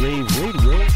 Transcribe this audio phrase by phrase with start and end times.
[0.00, 0.86] Rave Radio.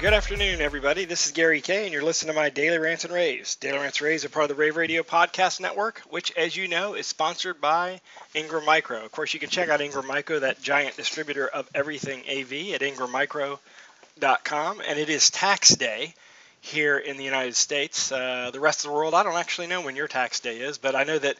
[0.00, 1.04] Good afternoon, everybody.
[1.04, 3.54] This is Gary Kayye, and you're listening to my Daily Rants and Raves.
[3.54, 6.66] Daily Rants and Raves are part of the Rave Radio Podcast Network, which, as you
[6.66, 8.00] know, is sponsored by
[8.34, 9.04] Ingram Micro.
[9.04, 12.80] Of course, you can check out Ingram Micro, that giant distributor of everything AV, at
[12.80, 14.80] ingrammicro.com.
[14.80, 16.12] And it is tax day
[16.60, 18.10] here in the United States.
[18.10, 20.76] Uh, the rest of the world, I don't actually know when your tax day is,
[20.76, 21.36] but I know that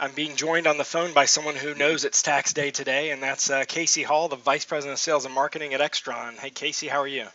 [0.00, 3.22] I'm being joined on the phone by someone who knows it's tax day today, and
[3.22, 6.38] that's uh, Casey Hall, the Vice President of Sales and Marketing at Extron.
[6.38, 7.26] Hey, Casey, how are you?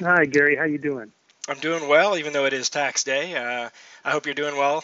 [0.00, 0.56] Hi, Gary.
[0.56, 1.12] How you doing?
[1.46, 3.36] I'm doing well, even though it is tax day.
[3.36, 3.68] Uh,
[4.02, 4.82] I hope you're doing well.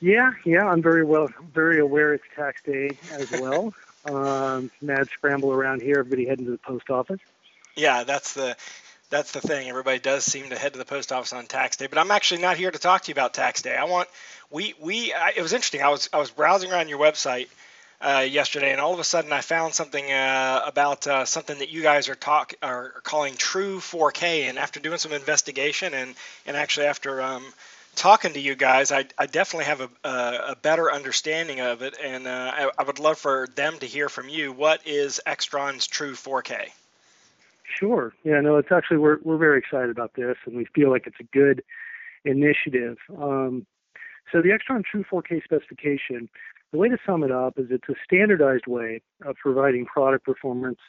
[0.00, 3.74] Yeah, yeah, I'm very well, very aware it's tax day as well.
[4.06, 5.98] um, mad scramble around here.
[5.98, 7.20] Everybody heading to the post office.
[7.76, 8.56] Yeah, that's the
[9.14, 9.68] that's the thing.
[9.68, 12.42] Everybody does seem to head to the post office on tax day, but I'm actually
[12.42, 13.76] not here to talk to you about tax day.
[13.76, 14.08] I want
[14.50, 15.82] we we I, it was interesting.
[15.82, 17.46] I was I was browsing around your website
[18.00, 21.70] uh, yesterday, and all of a sudden I found something uh, about uh, something that
[21.70, 24.48] you guys are talk are calling True 4K.
[24.48, 27.44] And after doing some investigation and and actually after um,
[27.94, 31.96] talking to you guys, I, I definitely have a, a, a better understanding of it,
[32.02, 34.52] and uh, I, I would love for them to hear from you.
[34.52, 36.70] What is Extron's True 4K?
[37.64, 38.12] Sure.
[38.24, 38.40] Yeah.
[38.40, 41.36] No, it's actually we're we're very excited about this, and we feel like it's a
[41.36, 41.62] good
[42.24, 42.98] initiative.
[43.16, 43.66] Um,
[44.32, 46.28] so the Extron True 4K specification
[46.74, 50.80] the way to sum it up is it's a standardized way of providing product performance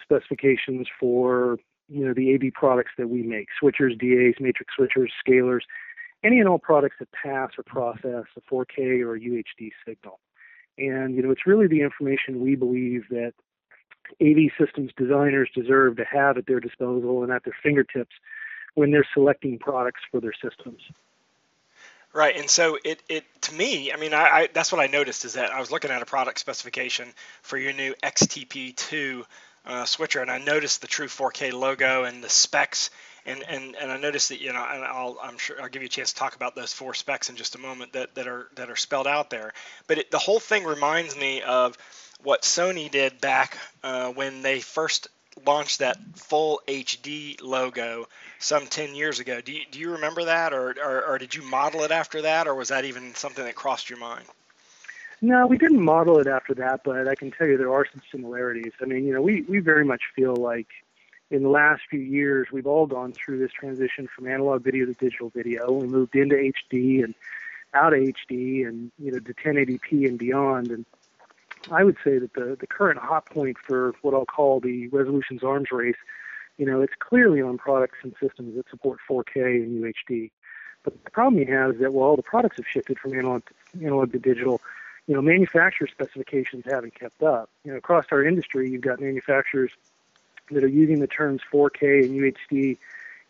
[0.00, 5.62] specifications for you know the AV products that we make, switchers, DAs, matrix switchers, scalers,
[6.22, 10.20] any and all products that pass or process a 4K or a UHD signal.
[10.78, 13.34] And you know it's really the information we believe that
[14.20, 18.12] AV systems designers deserve to have at their disposal and at their fingertips
[18.74, 20.80] when they're selecting products for their systems.
[22.14, 25.24] Right, and so it, it to me, I mean, I, I, that's what I noticed
[25.24, 27.08] is that I was looking at a product specification
[27.40, 29.24] for your new XTP2
[29.64, 32.90] uh, switcher, and I noticed the True 4K logo and the specs,
[33.24, 35.86] and, and, and I noticed that you know, and I'll I'm sure I'll give you
[35.86, 38.48] a chance to talk about those four specs in just a moment that, that are
[38.56, 39.54] that are spelled out there.
[39.86, 41.78] But it, the whole thing reminds me of
[42.22, 45.08] what Sony did back uh, when they first
[45.46, 48.06] launched that full HD logo
[48.38, 49.40] some 10 years ago.
[49.40, 52.46] Do you, do you remember that, or, or, or did you model it after that,
[52.46, 54.24] or was that even something that crossed your mind?
[55.20, 58.02] No, we didn't model it after that, but I can tell you there are some
[58.10, 58.72] similarities.
[58.80, 60.66] I mean, you know, we, we very much feel like
[61.30, 64.92] in the last few years we've all gone through this transition from analog video to
[64.94, 65.72] digital video.
[65.72, 67.14] We moved into HD and
[67.72, 70.70] out of HD and you know to 1080p and beyond.
[70.70, 70.84] And
[71.70, 75.42] I would say that the the current hot point for what I'll call the resolutions
[75.42, 75.96] arms race
[76.58, 80.30] you know, it's clearly on products and systems that support 4K and UHD.
[80.84, 83.84] But the problem you have is that while the products have shifted from analog to,
[83.84, 84.60] analog to digital,
[85.06, 87.48] you know, manufacturer specifications haven't kept up.
[87.64, 89.70] You know, across our industry, you've got manufacturers
[90.50, 92.76] that are using the terms 4K and UHD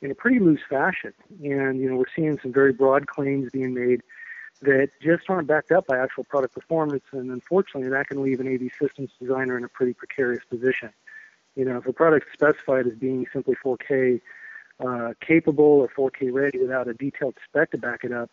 [0.01, 1.13] in a pretty loose fashion.
[1.43, 4.03] And, you know, we're seeing some very broad claims being made
[4.63, 7.05] that just aren't backed up by actual product performance.
[7.13, 10.91] And unfortunately, that can leave an AV systems designer in a pretty precarious position.
[11.57, 14.21] You know, if a product is specified as being simply 4K
[14.81, 18.31] uh, capable or 4K ready without a detailed spec to back it up,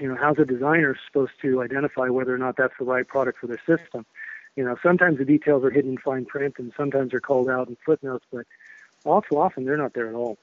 [0.00, 3.38] you know, how's a designer supposed to identify whether or not that's the right product
[3.38, 4.06] for their system?
[4.56, 7.68] You know, sometimes the details are hidden in fine print and sometimes they're called out
[7.68, 8.46] in footnotes, but
[9.04, 10.38] all too often they're not there at all.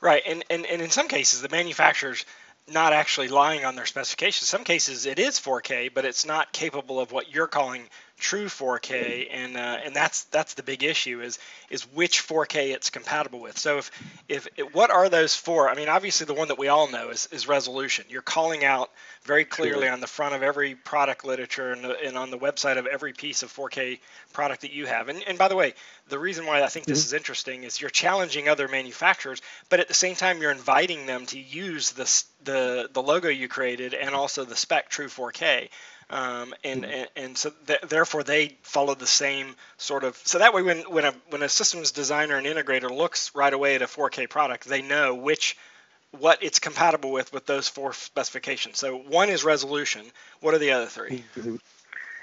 [0.00, 2.26] Right, and, and, and in some cases, the manufacturers
[2.72, 4.48] not actually lying on their specifications.
[4.48, 7.88] Some cases it is 4K, but it's not capable of what you're calling
[8.18, 11.38] true 4K, and uh, and that's that's the big issue is
[11.70, 13.58] is which 4K it's compatible with.
[13.58, 13.90] So if
[14.28, 15.68] if what are those for?
[15.68, 18.04] I mean, obviously the one that we all know is, is resolution.
[18.08, 18.90] You're calling out
[19.24, 22.86] very clearly on the front of every product literature and, and on the website of
[22.86, 23.98] every piece of 4K
[24.32, 25.08] product that you have.
[25.08, 25.74] And and by the way,
[26.08, 27.06] the reason why I think this mm-hmm.
[27.06, 31.26] is interesting is you're challenging other manufacturers, but at the same time you're inviting them
[31.26, 35.68] to use this the the logo you created and also the spec True 4K.
[36.10, 36.92] Um, and, mm-hmm.
[36.92, 40.80] and, and so th- therefore they follow the same sort of so that way when
[40.82, 44.64] when a when a systems designer and integrator looks right away at a 4K product
[44.64, 45.56] they know which
[46.18, 48.78] what it's compatible with with those four specifications.
[48.78, 50.06] So one is resolution.
[50.40, 51.56] What are the other 3 mm-hmm.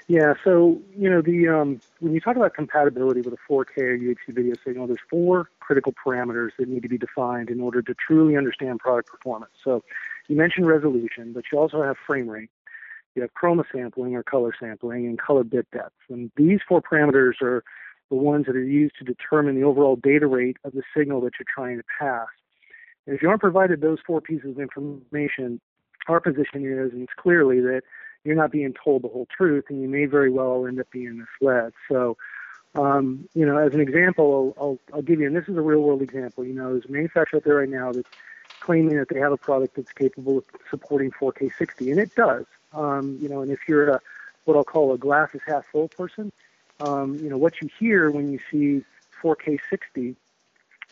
[0.08, 3.98] Yeah, so you know the um, when you talk about compatibility with a 4K or
[3.98, 7.94] UHD video signal, there's four critical parameters that need to be defined in order to
[7.94, 9.52] truly understand product performance.
[9.62, 9.84] So
[10.28, 12.50] you mentioned resolution, but you also have frame rate,
[13.14, 15.94] you have chroma sampling or color sampling and color bit depth.
[16.08, 17.62] And these four parameters are
[18.10, 21.32] the ones that are used to determine the overall data rate of the signal that
[21.38, 22.28] you're trying to pass.
[23.06, 25.60] And if you aren't provided those four pieces of information,
[26.08, 27.82] our position is, and it's clearly that
[28.24, 31.18] you're not being told the whole truth, and you may very well end up being
[31.18, 31.72] misled.
[31.90, 32.16] So,
[32.74, 35.60] um, you know, as an example, I'll, I'll, I'll give you, and this is a
[35.60, 36.44] real world example.
[36.44, 38.10] You know, there's a manufacturer out there right now that's
[38.60, 42.44] claiming that they have a product that's capable of supporting 4K 60, and it does.
[42.74, 44.00] Um, you know, and if you're a
[44.44, 46.32] what I'll call a glass is half full person,
[46.80, 48.84] um, you know, what you hear when you see
[49.22, 50.16] 4K 60,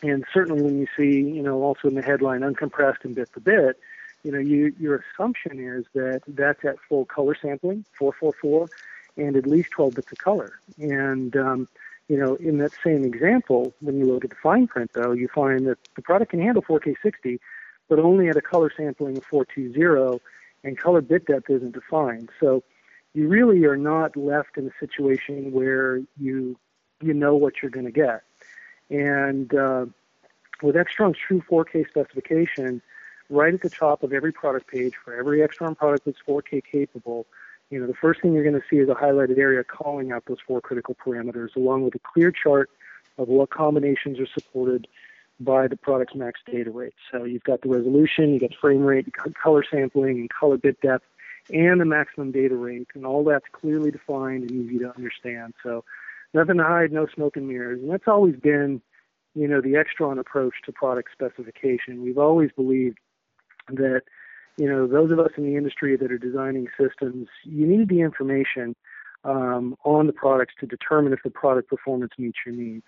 [0.03, 3.41] and certainly when you see, you know, also in the headline uncompressed and bit for
[3.41, 3.77] bit,
[4.23, 8.69] you know, you, your assumption is that that's at full color sampling, 444,
[9.17, 10.59] and at least 12 bits of color.
[10.77, 11.67] And, um,
[12.07, 15.27] you know, in that same example, when you look at the fine print, though, you
[15.27, 17.39] find that the product can handle 4K 60,
[17.89, 20.19] but only at a color sampling of 420,
[20.63, 22.29] and color bit depth isn't defined.
[22.39, 22.63] So
[23.13, 26.57] you really are not left in a situation where you
[27.01, 28.21] you know what you're going to get.
[28.89, 29.85] And uh,
[30.61, 32.81] with Extron's true 4K specification,
[33.29, 37.25] right at the top of every product page for every Extron product that's 4K capable,
[37.71, 40.25] you know, the first thing you're going to see is a highlighted area calling out
[40.27, 42.69] those four critical parameters, along with a clear chart
[43.17, 44.87] of what combinations are supported
[45.43, 46.93] by the product's max data rate.
[47.11, 50.57] So you've got the resolution, you've got frame rate, you've got color sampling, and color
[50.57, 51.05] bit depth,
[51.51, 55.53] and the maximum data rate, and all that's clearly defined and easy to understand.
[55.63, 55.83] So
[56.33, 58.81] nothing to hide, no smoke and mirrors, and that's always been,
[59.35, 62.03] you know, the Extron approach to product specification.
[62.03, 62.99] We've always believed
[63.69, 64.01] that,
[64.57, 68.01] you know, those of us in the industry that are designing systems, you need the
[68.01, 68.75] information
[69.23, 72.85] um, on the products to determine if the product performance meets your needs.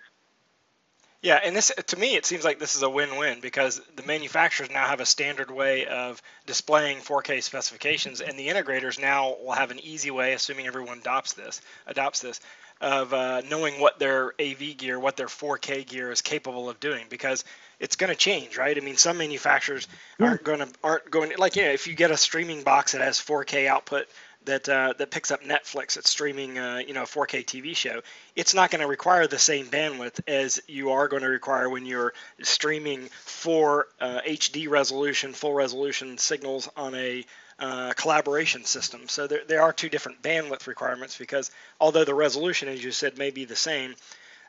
[1.24, 4.70] Yeah, and this to me it seems like this is a win-win because the manufacturers
[4.70, 9.70] now have a standard way of displaying 4K specifications, and the integrators now will have
[9.70, 12.40] an easy way, assuming everyone adopts this, adopts this,
[12.82, 17.06] of uh, knowing what their AV gear, what their 4K gear is capable of doing
[17.08, 17.42] because
[17.80, 18.76] it's going to change, right?
[18.76, 19.88] I mean, some manufacturers
[20.20, 23.00] aren't going to aren't going like you know if you get a streaming box that
[23.00, 24.08] has 4K output
[24.44, 28.00] that uh, that picks up Netflix that's streaming uh, you know a 4K TV show,
[28.36, 31.86] it's not going to require the same bandwidth as you are going to require when
[31.86, 32.12] you're
[32.42, 37.24] streaming for uh, HD resolution, full resolution signals on a
[37.58, 39.02] uh, collaboration system.
[39.08, 41.50] So there, there are two different bandwidth requirements because
[41.80, 43.94] although the resolution, as you said, may be the same,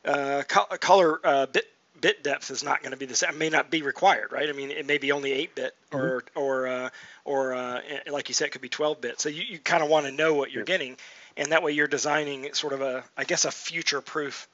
[0.03, 1.67] uh, co- color uh, bit
[1.99, 3.31] bit depth is not going to be the same.
[3.31, 4.49] It may not be required, right?
[4.49, 6.39] I mean, it may be only 8 bit or mm-hmm.
[6.39, 6.89] or uh,
[7.23, 9.19] or uh, like you said, it could be 12 bit.
[9.19, 10.97] So you, you kind of want to know what you're getting,
[11.37, 14.47] and that way you're designing sort of a, I guess, a future proof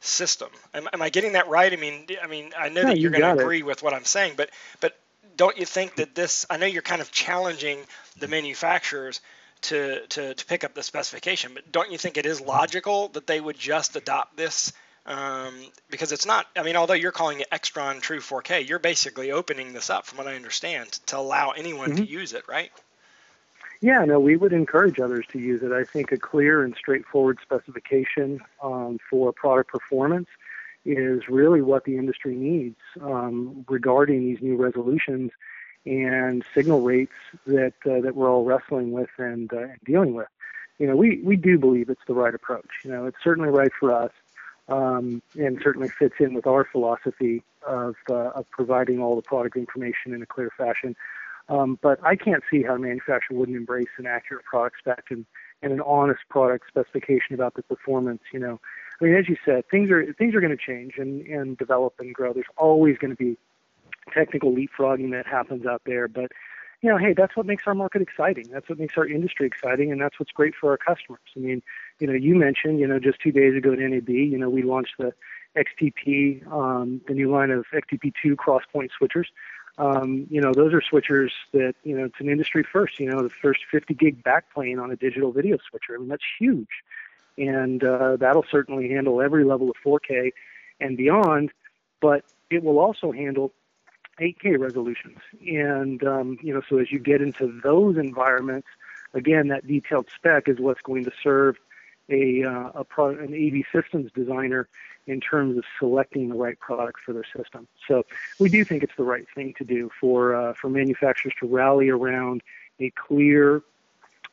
[0.00, 0.48] system.
[0.74, 1.72] Am, am, I getting that right?
[1.72, 3.94] I mean, I mean, I know yeah, that you're you going to agree with what
[3.94, 4.50] I'm saying, but
[4.80, 4.98] but
[5.36, 6.46] don't you think that this?
[6.50, 7.78] I know you're kind of challenging
[8.18, 9.20] the manufacturers
[9.62, 13.26] to to to pick up the specification, but don't you think it is logical that
[13.26, 14.72] they would just adopt this?
[15.06, 15.54] Um,
[15.90, 16.46] because it's not.
[16.56, 20.18] I mean, although you're calling it Extron True 4K, you're basically opening this up, from
[20.18, 22.04] what I understand, to allow anyone mm-hmm.
[22.04, 22.70] to use it, right?
[23.80, 25.72] Yeah, no, we would encourage others to use it.
[25.72, 30.28] I think a clear and straightforward specification um, for product performance
[30.84, 35.30] is really what the industry needs um, regarding these new resolutions
[35.86, 37.12] and signal rates
[37.46, 40.28] that uh, that we're all wrestling with and, uh, and dealing with.
[40.78, 42.68] You know, we, we do believe it's the right approach.
[42.84, 44.12] You know, it's certainly right for us
[44.70, 49.56] um, and certainly fits in with our philosophy of, uh, of providing all the product
[49.56, 50.96] information in a clear fashion.
[51.48, 55.26] Um, but I can't see how a manufacturer wouldn't embrace an accurate product spec and,
[55.62, 58.22] and an honest product specification about the performance.
[58.32, 58.60] You know,
[59.00, 61.94] I mean, as you said, things are things are going to change and, and develop
[61.98, 62.32] and grow.
[62.32, 63.36] There's always going to be
[64.14, 66.30] technical leapfrogging that happens out there, but
[66.82, 68.46] you know, hey, that's what makes our market exciting.
[68.50, 71.20] That's what makes our industry exciting, and that's what's great for our customers.
[71.36, 71.62] I mean,
[71.98, 74.62] you know, you mentioned, you know, just two days ago at NAB, you know, we
[74.62, 75.12] launched the
[75.56, 79.26] XTP, um, the new line of XTP2 crosspoint switchers.
[79.76, 83.22] Um, you know, those are switchers that, you know, it's an industry first, you know,
[83.22, 85.94] the first 50 gig backplane on a digital video switcher.
[85.94, 86.68] I mean, that's huge.
[87.38, 90.32] And uh, that'll certainly handle every level of 4K
[90.80, 91.50] and beyond,
[92.00, 93.52] but it will also handle
[94.20, 95.18] 8K resolutions.
[95.46, 98.68] And, um, you know, so as you get into those environments,
[99.14, 101.56] again, that detailed spec is what's going to serve
[102.08, 104.68] a, uh, a pro- an AV systems designer
[105.06, 107.66] in terms of selecting the right product for their system.
[107.88, 108.04] So
[108.38, 111.88] we do think it's the right thing to do for uh, for manufacturers to rally
[111.88, 112.42] around
[112.78, 113.62] a clear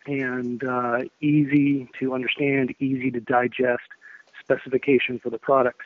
[0.05, 3.87] and uh, easy to understand, easy to digest
[4.39, 5.85] specification for the products.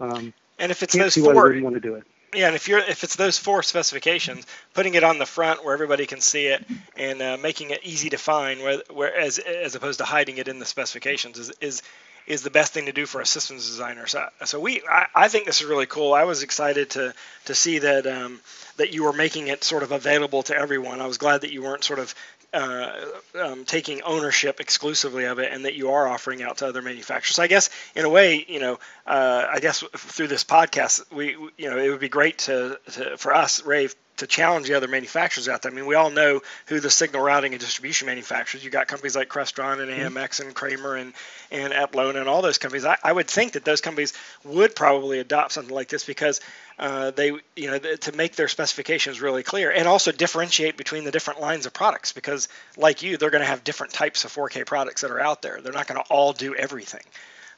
[0.00, 2.04] Um, and if it's those four, want to do it.
[2.34, 5.74] Yeah, and if you're if it's those four specifications, putting it on the front where
[5.74, 6.64] everybody can see it
[6.96, 10.48] and uh, making it easy to find, where, where as as opposed to hiding it
[10.48, 11.82] in the specifications, is is
[12.26, 14.06] is the best thing to do for a systems designer.
[14.06, 16.14] So, so we, I, I think this is really cool.
[16.14, 17.14] I was excited to
[17.46, 18.40] to see that um,
[18.76, 21.00] that you were making it sort of available to everyone.
[21.00, 22.14] I was glad that you weren't sort of
[22.54, 22.92] uh,
[23.40, 27.38] um, taking ownership exclusively of it, and that you are offering out to other manufacturers.
[27.38, 31.70] I guess in a way, you know, uh, I guess through this podcast, we, you
[31.70, 35.48] know, it would be great to, to for us, Rave, to challenge the other manufacturers
[35.48, 35.72] out there.
[35.72, 38.64] I mean, we all know who the signal routing and distribution manufacturers.
[38.64, 40.46] You got companies like Crestron and AMX mm-hmm.
[40.46, 41.12] and Kramer and
[41.50, 42.84] and Atlona and all those companies.
[42.84, 44.12] I, I, would think that those companies
[44.44, 46.40] would probably adopt something like this because
[46.78, 51.12] uh, they, you know, to make their specifications really clear and also differentiate between the
[51.12, 54.66] different lines of products because, like you, they're going to have different types of 4K
[54.66, 55.60] products that are out there.
[55.60, 57.02] They're not going to all do everything.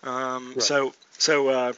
[0.02, 0.62] Um, right.
[0.62, 1.48] So, so.
[1.48, 1.72] Uh,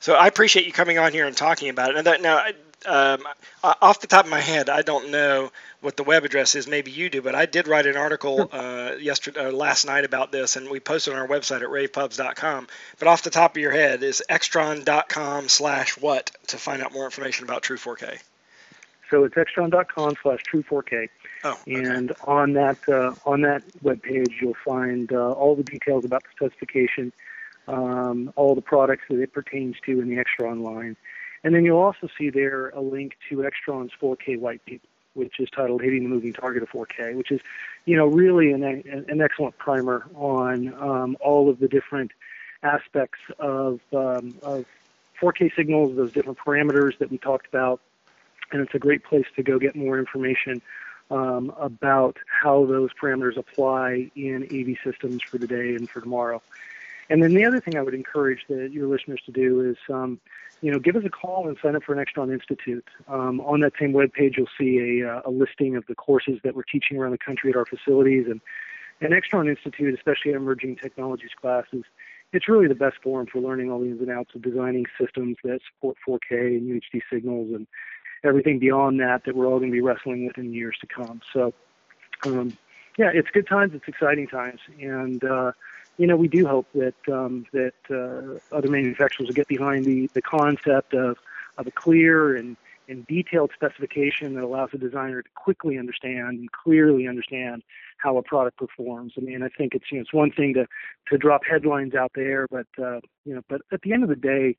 [0.00, 1.96] so I appreciate you coming on here and talking about it.
[1.96, 2.44] And that, now,
[2.86, 3.22] um,
[3.62, 5.50] off the top of my head, I don't know
[5.80, 6.66] what the web address is.
[6.66, 10.32] Maybe you do, but I did write an article uh, yesterday, uh, last night about
[10.32, 12.68] this, and we posted on our website at ravepubs.com.
[12.98, 17.04] But off the top of your head, is extron.com slash what to find out more
[17.04, 18.18] information about True 4K?
[19.10, 21.08] So it's extron.com slash True 4K.
[21.44, 21.74] Oh, okay.
[21.74, 26.22] And on that uh, on that web page, you'll find uh, all the details about
[26.24, 27.12] the specification,
[27.68, 30.96] um, all the products that it pertains to in the Extron line.
[31.44, 35.50] And then you'll also see there a link to Extron's 4K white paper, which is
[35.50, 37.40] titled "Hitting the Moving Target of 4K," which is,
[37.84, 42.12] you know, really an, an excellent primer on um, all of the different
[42.62, 44.64] aspects of, um, of
[45.20, 47.80] 4K signals, those different parameters that we talked about,
[48.50, 50.62] and it's a great place to go get more information
[51.10, 56.40] um, about how those parameters apply in AV systems for today and for tomorrow.
[57.10, 60.18] And then the other thing I would encourage the, your listeners to do is, um,
[60.64, 62.86] you know, give us a call and sign up for an Extron Institute.
[63.06, 66.38] Um, on that same web page, you'll see a, uh, a listing of the courses
[66.42, 68.24] that we're teaching around the country at our facilities.
[68.26, 68.40] And
[69.02, 71.84] an Extron Institute, especially emerging technologies classes,
[72.32, 75.36] it's really the best forum for learning all the ins and outs of designing systems
[75.44, 77.66] that support 4K and UHD signals and
[78.24, 81.20] everything beyond that that we're all going to be wrestling with in years to come.
[81.30, 81.52] So,
[82.24, 82.56] um,
[82.96, 85.52] yeah, it's good times, it's exciting times, and uh,
[85.96, 90.08] you know, we do hope that um, that uh, other manufacturers will get behind the,
[90.14, 91.18] the concept of,
[91.56, 92.56] of a clear and,
[92.88, 97.62] and detailed specification that allows the designer to quickly understand and clearly understand
[97.98, 99.14] how a product performs.
[99.16, 100.66] I mean, I think it's you know it's one thing to
[101.08, 104.16] to drop headlines out there, but uh, you know, but at the end of the
[104.16, 104.56] day,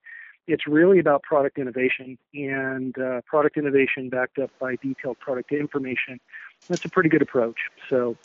[0.48, 6.20] it's really about product innovation and uh, product innovation backed up by detailed product information.
[6.68, 7.58] That's a pretty good approach.
[7.89, 8.15] So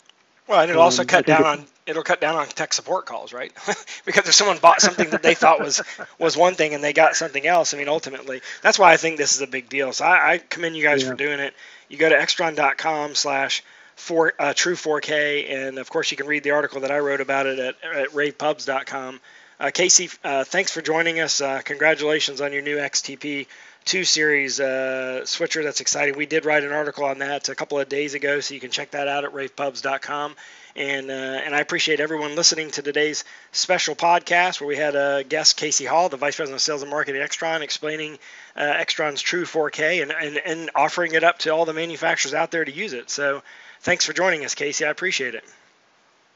[0.47, 3.33] well, and it'll also um, cut down on it'll cut down on tech support calls,
[3.33, 3.51] right?
[4.05, 5.81] because if someone bought something that they thought was
[6.19, 9.17] was one thing and they got something else, I mean, ultimately, that's why I think
[9.17, 9.93] this is a big deal.
[9.93, 11.09] So I, I commend you guys yeah.
[11.09, 11.53] for doing it.
[11.89, 13.63] You go to extron.com slash
[13.95, 17.21] for uh, true 4K, and of course you can read the article that I wrote
[17.21, 19.19] about it at, at ravepubs.com.
[19.59, 21.39] Uh, Casey, uh, thanks for joining us.
[21.39, 23.45] Uh, congratulations on your new XTP
[23.85, 25.63] two series uh, switcher.
[25.63, 26.15] That's exciting.
[26.15, 28.71] We did write an article on that a couple of days ago, so you can
[28.71, 30.35] check that out at ravepubs.com.
[30.75, 35.23] And uh, and I appreciate everyone listening to today's special podcast where we had a
[35.27, 38.17] guest, Casey Hall, the Vice President of Sales and Marketing at Extron, explaining
[38.55, 42.51] uh, Extron's True 4K and, and, and offering it up to all the manufacturers out
[42.51, 43.09] there to use it.
[43.09, 43.43] So
[43.81, 44.85] thanks for joining us, Casey.
[44.85, 45.43] I appreciate it.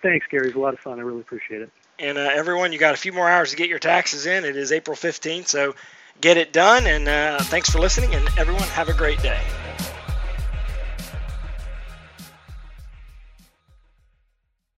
[0.01, 0.47] Thanks, Gary.
[0.47, 0.99] It's a lot of fun.
[0.99, 1.69] I really appreciate it.
[1.97, 4.43] And uh, everyone, you got a few more hours to get your taxes in.
[4.43, 5.75] It is April 15th, so
[6.21, 6.87] get it done.
[6.87, 9.41] And uh, thanks for listening, and everyone, have a great day.